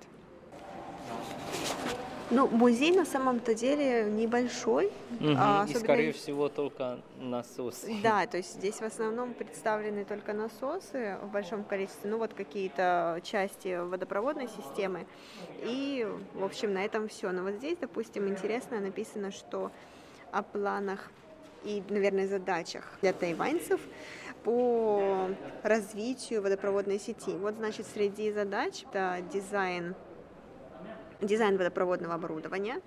[2.29, 4.91] Ну, музей на самом-то деле небольшой.
[5.19, 7.95] Мгм, А, И, особенно скорее и- всего, только насосы.
[8.03, 13.21] Да, то есть здесь в основном представлены только насосы в большом количестве, ну вот какие-то
[13.23, 15.05] части водопроводной системы.
[15.63, 17.31] И, в общем, на этом все.
[17.31, 19.71] Но вот здесь, допустим, интересно написано, что
[20.31, 21.09] о планах
[21.63, 23.79] и, наверное, задачах для тайваньцев
[24.43, 25.29] по
[25.63, 27.31] развитию водопроводной сети.
[27.37, 29.95] Вот, значит, среди задач это дизайн
[31.21, 32.81] дизайн водопроводного оборудования.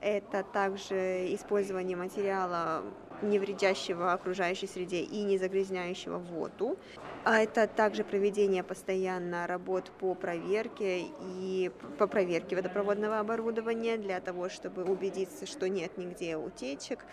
[0.00, 2.84] Это также использование материала,
[3.22, 6.78] не вредящего окружающей среде и не загрязняющего воду.
[7.24, 14.48] А это также проведение постоянно работ по проверке и по проверке водопроводного оборудования для того,
[14.48, 17.04] чтобы убедиться, что нет нигде утечек,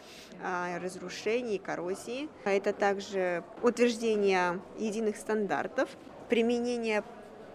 [0.43, 2.30] а, разрушений, коррозии.
[2.43, 5.89] А это также утверждение единых стандартов,
[6.30, 7.04] применение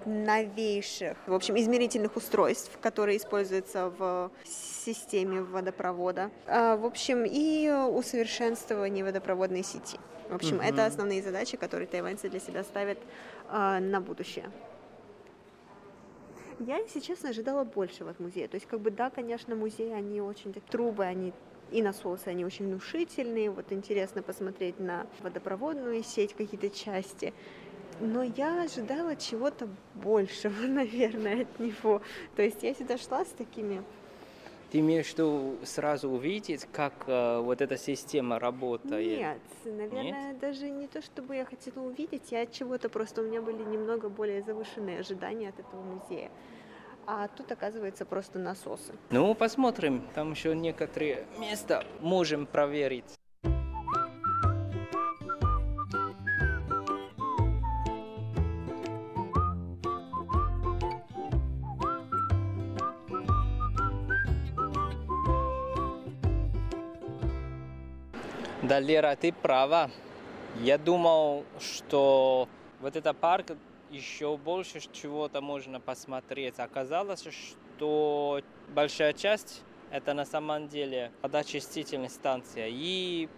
[0.06, 6.30] новейших, в общем, измерительных устройств, которые используются в системе водопровода.
[6.46, 9.98] А, В общем, и усовершенствование водопроводной сети.
[10.28, 10.66] В общем, Мгм.
[10.66, 12.98] это основные задачи, которые тайваньцы для себя ставят
[13.48, 14.50] а, на будущее.
[16.60, 18.46] Я, если честно, ожидала большего от музея.
[18.46, 21.32] То есть, как бы, да, конечно, музеи, они очень такие трубы, они
[21.70, 23.50] и насосы, они очень внушительные.
[23.50, 27.32] Вот интересно посмотреть на водопроводную сеть, какие-то части.
[28.00, 32.00] Но я ожидала чего-то большего, наверное, от него.
[32.34, 33.82] То есть я сюда шла с такими...
[34.70, 39.18] Ты имеешь в виду сразу увидеть, как э, вот эта система работает?
[39.18, 43.42] Нет, наверное, даже не то, чтобы я хотела увидеть, я от чего-то просто у меня
[43.42, 46.30] были немного более завышенные ожидания от этого музея.
[47.04, 48.94] А тут, оказывается, просто насосы.
[49.10, 50.04] Ну, посмотрим.
[50.14, 53.18] Там еще некоторые места можем проверить.
[68.70, 69.90] Да, Лера, ты права.
[70.60, 72.48] Я думал, что
[72.80, 73.46] вот этот парк
[73.90, 76.60] еще больше чего-то можно посмотреть.
[76.60, 82.68] Оказалось, что большая часть это на самом деле водоочистительная станция.
[82.70, 83.28] И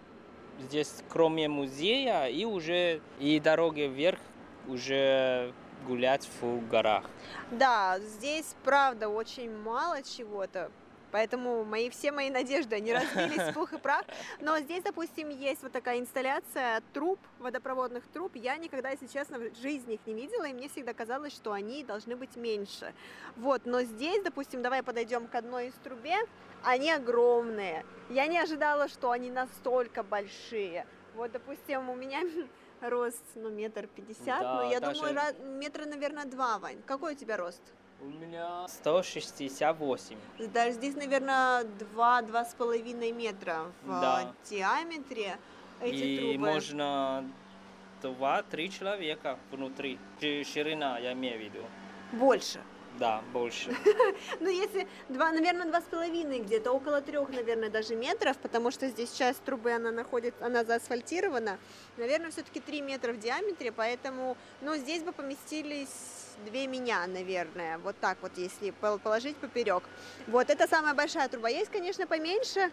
[0.59, 4.19] здесь, кроме музея, и уже и дороги вверх
[4.67, 5.51] уже
[5.87, 7.05] гулять в горах.
[7.49, 10.69] Да, здесь, правда, очень мало чего-то.
[11.13, 14.03] Поэтому мои, все мои надежды, они разбились в пух и прах.
[14.41, 18.31] Но здесь, допустим, есть вот такая инсталляция труб, водопроводных труб.
[18.35, 21.83] Я никогда, если честно, в жизни их не видела, и мне всегда казалось, что они
[21.83, 22.95] должны быть меньше.
[23.35, 26.17] Вот, но здесь, допустим, давай подойдем к одной из трубе,
[26.63, 27.85] они огромные.
[28.09, 30.87] Я не ожидала, что они настолько большие.
[31.13, 32.21] Вот, допустим, у меня
[32.81, 36.81] рост, ну, метр пятьдесят, Да, но я даже- думаю, ра- метра, наверное, два, Вань.
[36.87, 37.61] Какой у тебя рост?
[38.01, 40.17] У меня 168.
[40.53, 44.33] Даже здесь, наверное, два-два с половиной метра в Да.
[44.49, 45.37] диаметре
[45.81, 46.51] эти и трубы.
[46.51, 47.29] можно
[48.01, 49.97] два-три человека внутри.
[50.19, 51.65] Ширина, я имею в виду.
[52.11, 52.61] Больше.
[52.99, 53.73] Да, больше.
[54.39, 58.87] Ну, если два, наверное, два с половиной где-то, около трех, наверное, даже метров, потому что
[58.87, 61.57] здесь часть трубы, она находится, она заасфальтирована.
[61.97, 67.95] Наверное, все-таки три метра в диаметре, поэтому, ну, здесь бы поместились две меня, наверное, вот
[67.99, 69.83] так вот, если положить поперек.
[70.27, 71.49] Вот, это самая большая труба.
[71.49, 72.71] Есть, конечно, поменьше,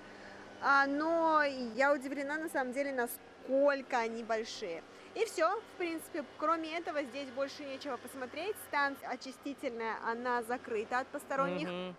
[0.63, 1.43] а, но
[1.75, 4.83] я удивлена, на самом деле, насколько они большие.
[5.15, 8.55] И все, в принципе, кроме этого здесь больше нечего посмотреть.
[8.69, 11.95] Станция очистительная, она закрыта от посторонних, mm-hmm.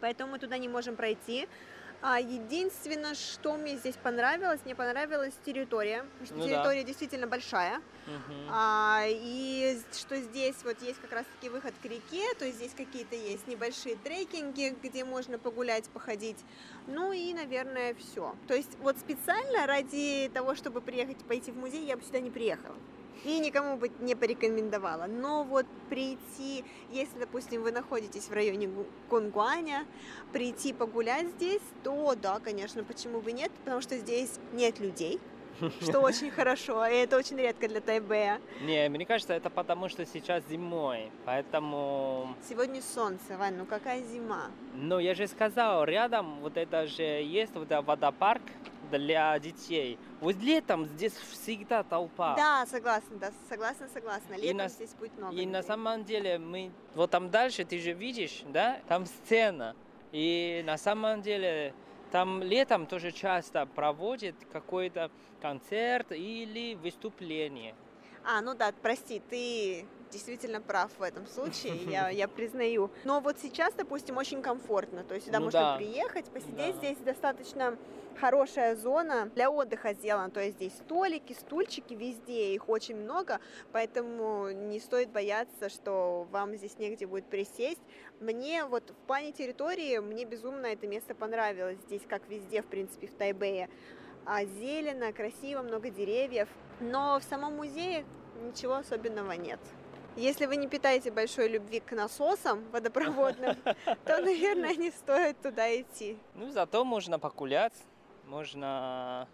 [0.00, 1.48] поэтому мы туда не можем пройти.
[2.00, 6.86] А единственное, что мне здесь понравилось, мне понравилась территория, потому что ну, территория да.
[6.86, 7.78] действительно большая.
[8.06, 8.34] Угу.
[8.50, 13.16] А, и что здесь вот есть как раз-таки выход к реке, то есть здесь какие-то
[13.16, 16.38] есть небольшие трекинги, где можно погулять, походить.
[16.86, 18.36] Ну и, наверное, все.
[18.46, 22.30] То есть вот специально ради того, чтобы приехать, пойти в музей, я бы сюда не
[22.30, 22.76] приехала
[23.24, 25.06] и никому бы не порекомендовала.
[25.06, 28.70] Но вот прийти, если, допустим, вы находитесь в районе
[29.08, 29.84] Кунгуаня,
[30.32, 35.20] прийти погулять здесь, то да, конечно, почему бы нет, потому что здесь нет людей,
[35.80, 38.40] что очень хорошо, и это очень редко для Тайбэя.
[38.62, 42.34] Не, мне кажется, это потому, что сейчас зимой, поэтому...
[42.48, 44.50] Сегодня солнце, Вань, ну какая зима?
[44.74, 48.42] Ну, я же сказал, рядом вот это же есть вот этот водопарк,
[48.90, 49.98] для детей.
[50.20, 52.34] Вот летом здесь всегда толпа.
[52.36, 54.34] Да, согласна, да, согласна, согласна.
[54.34, 55.32] Летом и на, здесь будет много.
[55.32, 55.52] И людей.
[55.52, 59.76] на самом деле мы вот там дальше ты же видишь, да, там сцена.
[60.12, 61.74] И на самом деле
[62.10, 65.10] там летом тоже часто проводят какой-то
[65.40, 67.74] концерт или выступление.
[68.24, 72.90] А, ну да, прости, ты действительно прав в этом случае, я, я признаю.
[73.04, 75.76] Но вот сейчас, допустим, очень комфортно, то есть сюда ну, можно да.
[75.76, 76.78] приехать, посидеть, да.
[76.78, 77.76] здесь достаточно
[78.18, 83.40] хорошая зона для отдыха сделана, то есть здесь столики, стульчики везде, их очень много,
[83.72, 87.80] поэтому не стоит бояться, что вам здесь негде будет присесть.
[88.20, 93.06] Мне вот в плане территории, мне безумно это место понравилось, здесь как везде, в принципе,
[93.06, 93.68] в Тайбэе.
[94.26, 96.48] А зелено, красиво, много деревьев,
[96.80, 98.04] но в самом музее
[98.42, 99.60] ничего особенного нет.
[100.18, 103.54] Если вы не питаете большой любви к насосам водопроводным,
[104.04, 106.18] то, наверное, не стоит туда идти.
[106.34, 107.74] Ну, зато можно погулять,
[108.26, 109.28] можно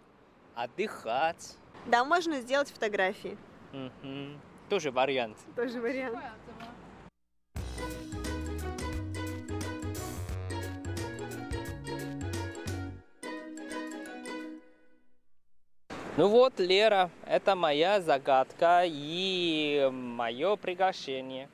[0.53, 1.57] отдыхать.
[1.87, 3.35] Да, можно сделать фотографии.
[3.73, 4.39] Угу.
[4.69, 5.37] Тоже вариант.
[5.55, 6.19] Тоже вариант.
[16.17, 21.49] Ну вот, Лера, это моя загадка и мое приглашение.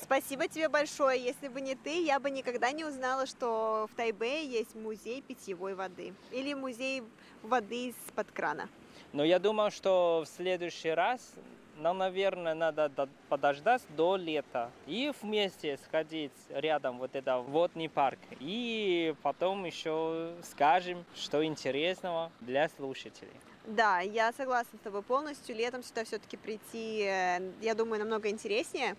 [0.00, 1.22] Спасибо тебе большое.
[1.22, 5.74] Если бы не ты, я бы никогда не узнала, что в Тайбэе есть музей питьевой
[5.74, 7.02] воды или музей
[7.42, 8.66] воды из-под крана.
[9.12, 11.20] Но я думаю, что в следующий раз
[11.76, 12.90] нам, наверное, надо
[13.28, 18.20] подождать до лета и вместе сходить рядом вот это водный парк.
[18.38, 23.34] И потом еще скажем, что интересного для слушателей.
[23.70, 25.54] Да, я согласна с тобой полностью.
[25.54, 28.96] Летом сюда все-таки прийти, э, я думаю, намного интереснее.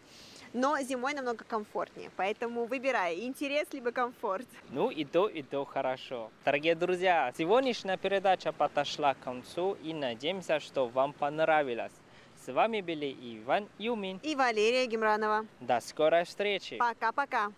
[0.53, 4.47] Но зимой намного комфортнее, поэтому выбирай, интерес либо комфорт.
[4.69, 6.31] Ну и то, и то хорошо.
[6.45, 11.93] Дорогие друзья, сегодняшняя передача подошла к концу и надеемся, что вам понравилось.
[12.45, 15.45] С вами были Иван Юмин и Валерия Гемранова.
[15.59, 16.77] До скорой встречи.
[16.77, 17.51] Пока-пока.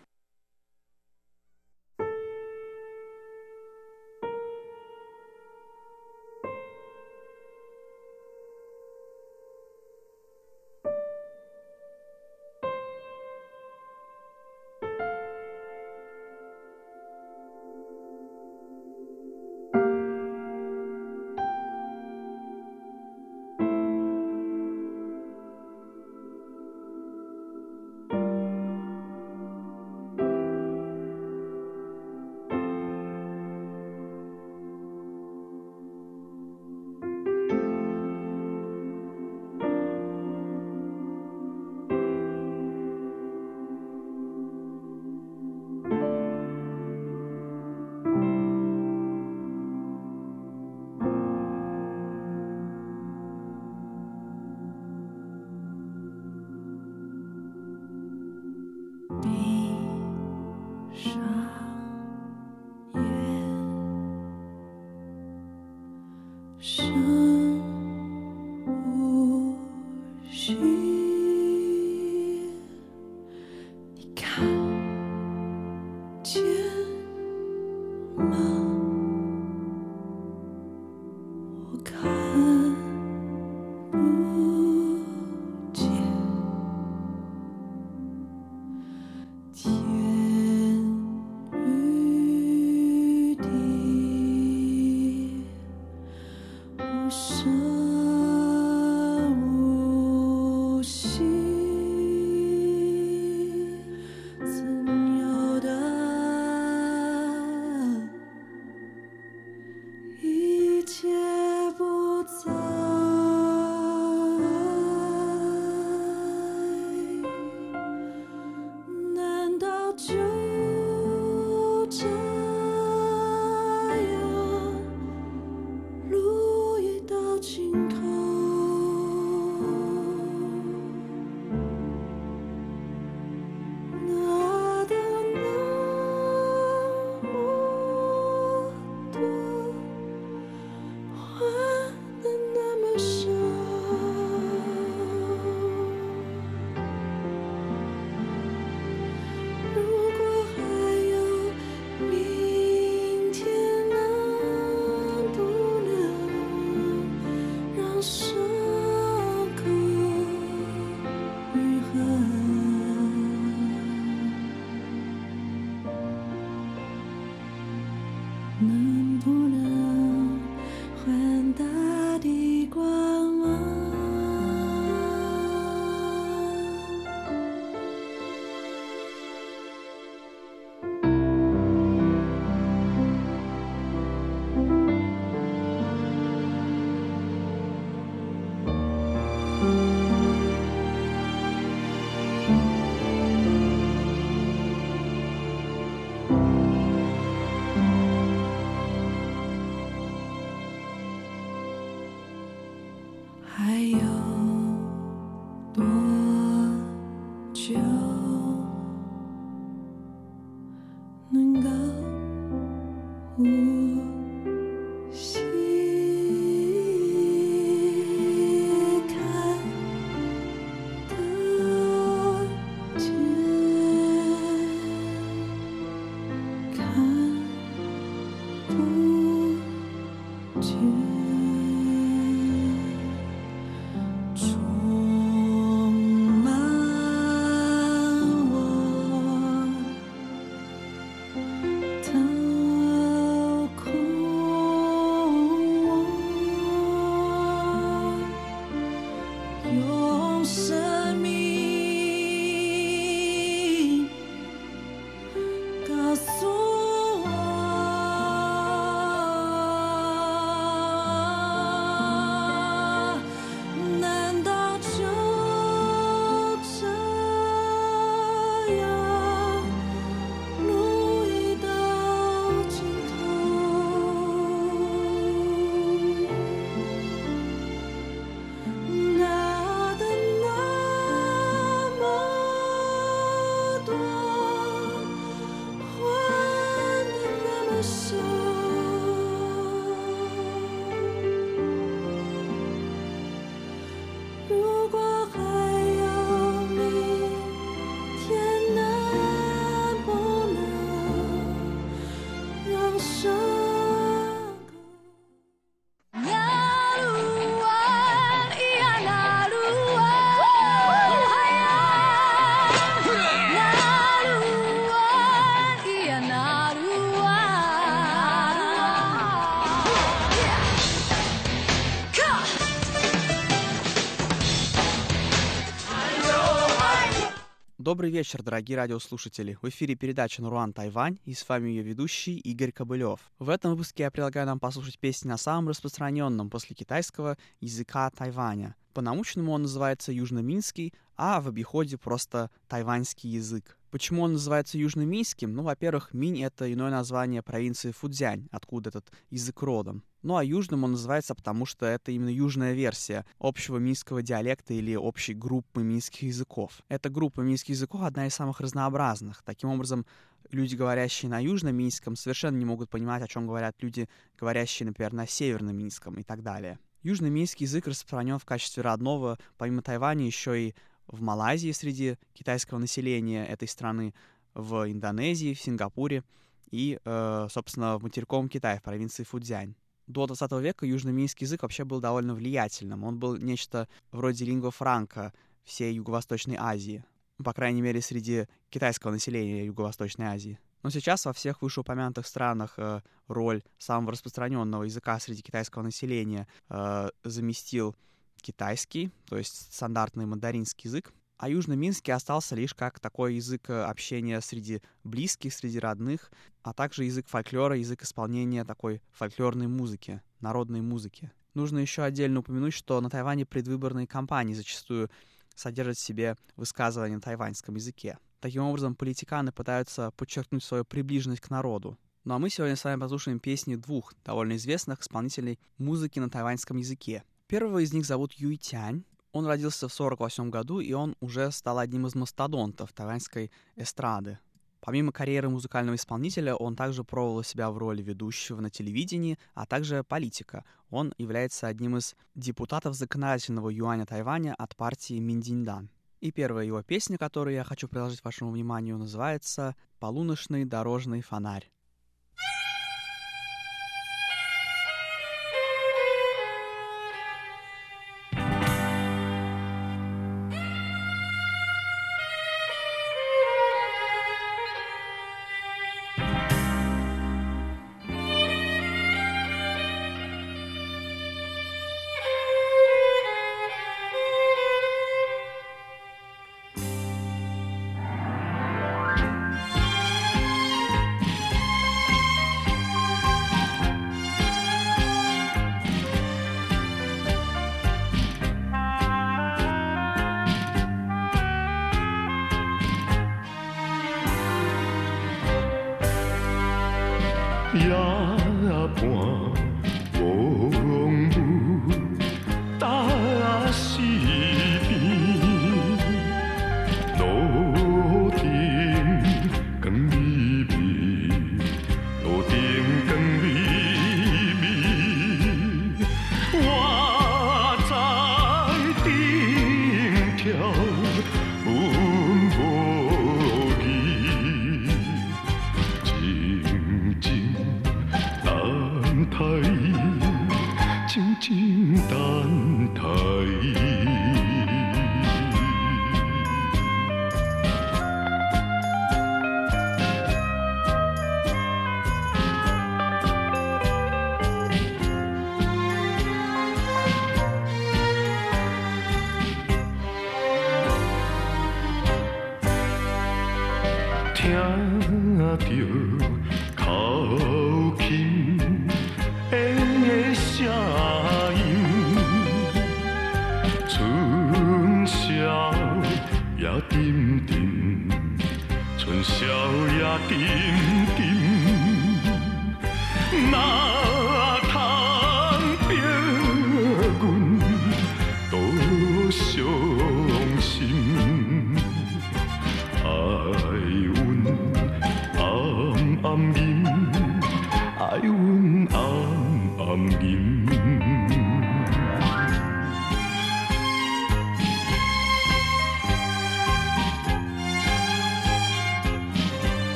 [327.84, 329.58] Добрый вечер, дорогие радиослушатели.
[329.60, 333.20] В эфире передача «Наруан Тайвань» и с вами ее ведущий Игорь Кобылев.
[333.38, 338.74] В этом выпуске я предлагаю нам послушать песни на самом распространенном после китайского языка Тайваня.
[338.94, 343.76] По-научному он называется южно-минский, а в обиходе просто тайваньский язык.
[343.90, 345.52] Почему он называется южно-минским?
[345.52, 350.04] Ну, во-первых, Минь— это иное название провинции Фудзянь, откуда этот язык родом.
[350.24, 354.96] Ну а южным он называется, потому что это именно южная версия общего минского диалекта или
[354.96, 356.80] общей группы минских языков.
[356.88, 359.42] Эта группа минских языков одна из самых разнообразных.
[359.44, 360.06] Таким образом,
[360.50, 364.08] люди, говорящие на южном минском, совершенно не могут понимать, о чем говорят люди,
[364.40, 366.78] говорящие, например, на северном минском и так далее.
[367.02, 370.74] Южный минский язык распространен в качестве родного, помимо Тайваня, еще и
[371.06, 374.14] в Малайзии среди китайского населения этой страны,
[374.54, 376.24] в Индонезии, в Сингапуре
[376.70, 379.74] и, э, собственно, в материковом Китае, в провинции Фудзянь
[380.06, 383.04] до 20 века южно-минский язык вообще был довольно влиятельным.
[383.04, 385.32] Он был нечто вроде лингва франка
[385.64, 387.04] всей Юго-Восточной Азии.
[387.42, 390.58] По крайней мере, среди китайского населения Юго-Восточной Азии.
[390.82, 397.08] Но сейчас во всех вышеупомянутых странах э, роль самого распространенного языка среди китайского населения э,
[397.24, 397.96] заместил
[398.36, 401.14] китайский, то есть стандартный мандаринский язык,
[401.44, 406.32] а Южный Минске остался лишь как такой язык э, общения среди близких, среди родных,
[406.62, 411.30] а также язык фольклора, язык исполнения такой фольклорной музыки, народной музыки.
[411.52, 415.10] Нужно еще отдельно упомянуть, что на Тайване предвыборные кампании зачастую
[415.54, 418.16] содержат в себе высказывания на тайваньском языке.
[418.40, 421.98] Таким образом, политиканы пытаются подчеркнуть свою приближенность к народу.
[422.24, 426.78] Ну а мы сегодня с вами послушаем песни двух довольно известных исполнителей музыки на тайваньском
[426.78, 427.22] языке.
[427.48, 429.04] Первого из них зовут Юй Тянь.
[429.34, 434.38] Он родился в 1948 году, и он уже стал одним из мастодонтов тайваньской эстрады.
[434.80, 440.04] Помимо карьеры музыкального исполнителя, он также пробовал себя в роли ведущего на телевидении, а также
[440.04, 440.64] политика.
[440.88, 445.90] Он является одним из депутатов законодательного юаня Тайваня от партии Миндиндан.
[446.20, 451.73] И первая его песня, которую я хочу приложить вашему вниманию, называется «Полуночный дорожный фонарь».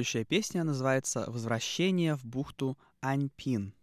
[0.00, 3.74] Следующая песня называется «Возвращение в бухту Аньпин».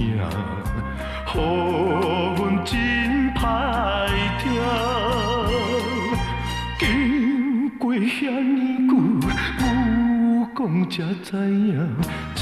[0.00, 0.16] 听，
[1.26, 1.38] 好
[2.38, 2.74] 运真
[3.34, 4.48] 歹听。
[6.78, 8.18] 经过遐
[8.88, 8.92] 久，
[9.60, 9.62] 有
[10.56, 11.68] 讲才知影，
[12.34, 12.40] 残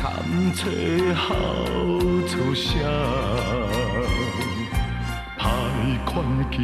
[0.54, 0.70] 册
[1.16, 1.34] 好
[2.28, 2.70] 出声，
[5.36, 6.54] 歹，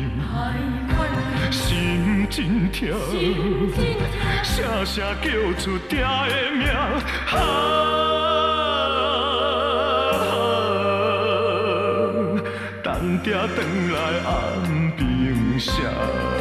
[1.50, 2.86] 心真痛，
[4.44, 5.26] 声声叫
[5.60, 6.68] 出爹的名。
[7.36, 8.13] 啊
[13.22, 16.33] 行行来安平城。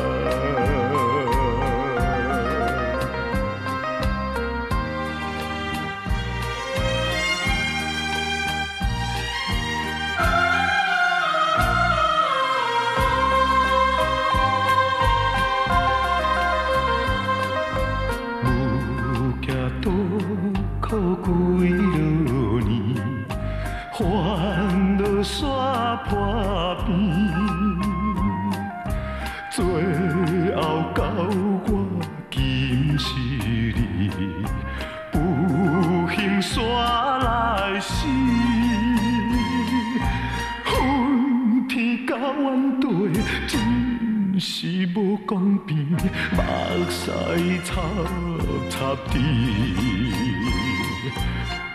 [49.11, 49.15] 地，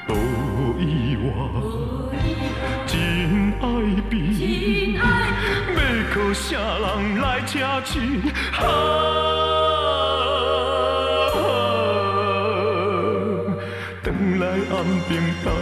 [0.06, 0.10] 多
[0.78, 1.28] 意外，
[2.86, 2.96] 真
[3.60, 3.64] 爱
[4.08, 5.00] 比，要
[6.12, 7.92] 靠啥人来吃起？
[8.58, 8.62] 啊
[14.38, 15.57] 来安。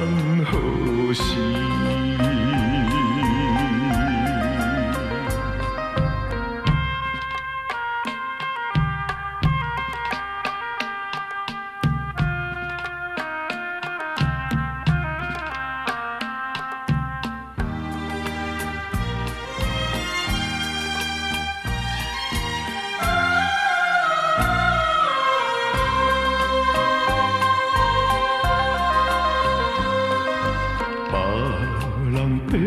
[32.57, 32.63] 绝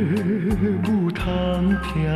[0.84, 2.08] 不唱听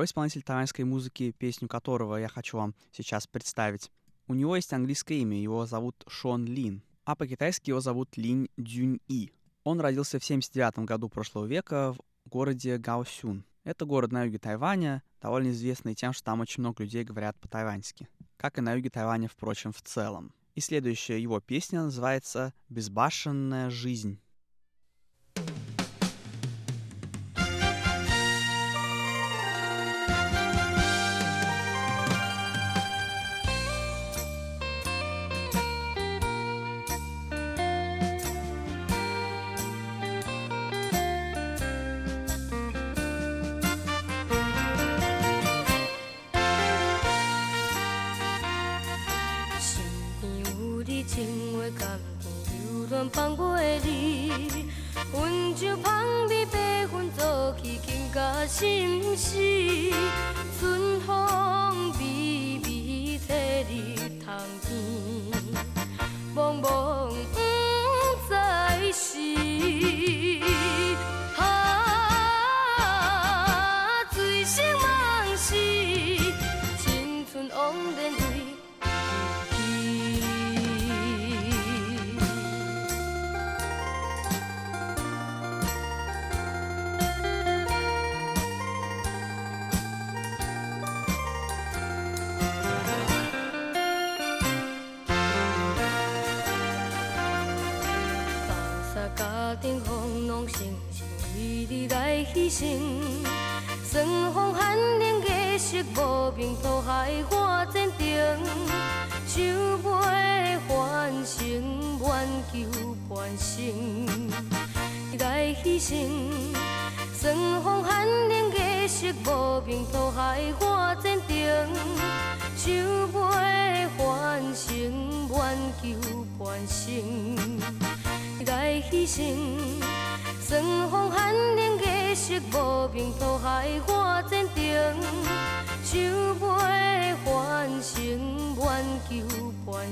[0.00, 3.90] Второй исполнитель тайваньской музыки, песню которого я хочу вам сейчас представить.
[4.28, 9.00] У него есть английское имя, его зовут Шон Лин, а по-китайски его зовут Лин Дюнь
[9.08, 9.30] И.
[9.62, 11.94] Он родился в 79 году прошлого века
[12.24, 13.44] в городе Гаосюн.
[13.64, 18.08] Это город на юге Тайваня, довольно известный тем, что там очень много людей говорят по-тайваньски.
[18.38, 20.32] Как и на юге Тайваня, впрочем, в целом.
[20.54, 24.18] И следующая его песня называется «Безбашенная жизнь».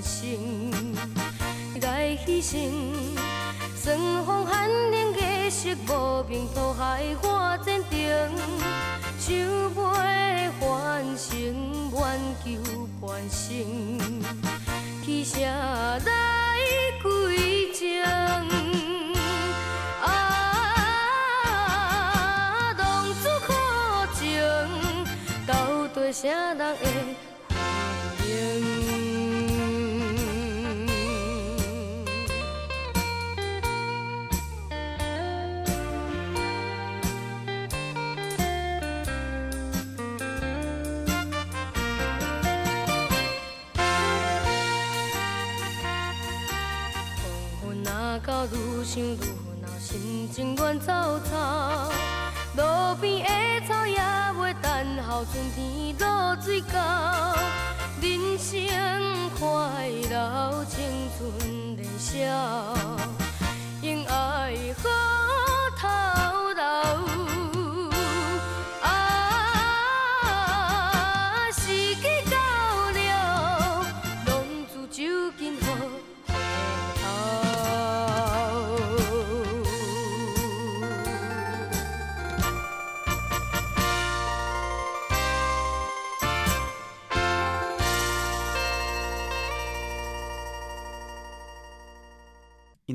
[0.01, 2.57] 求翻身，来牺牲。
[3.77, 7.91] 霜风寒冷，月色无明，土海化战场，
[9.19, 9.71] 想要
[10.61, 12.61] 翻身，挽救
[13.01, 13.49] 半生，
[15.05, 16.03] 去城来
[17.03, 17.89] 归情。
[26.11, 26.83] 啥人会
[48.99, 49.17] 想愈
[49.63, 51.89] 恼，心情乱糟糟。
[52.57, 53.29] 路边的
[53.69, 57.37] 草也袂等候，春天露水到，
[58.03, 58.59] 人生
[59.39, 60.83] 快乐，青
[61.17, 62.17] 春年少，
[63.83, 64.89] 用爱好
[65.79, 66.48] 头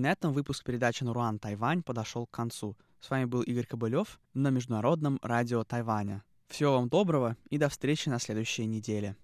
[0.04, 2.76] на этом выпуск передачи «Наруан Тайвань» подошел к концу.
[3.00, 6.24] С вами был Игорь Кобылев на Международном радио Тайваня.
[6.50, 9.16] Всего вам доброго и до встречи на следующей неделе.